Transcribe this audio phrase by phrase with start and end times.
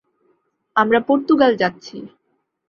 [0.75, 1.97] আমরা পর্তুগাল যাচ্ছি!